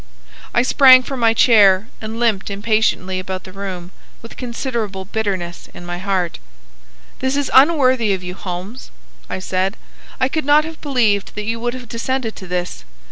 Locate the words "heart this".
5.99-7.35